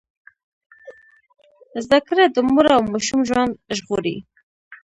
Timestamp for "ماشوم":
2.91-3.21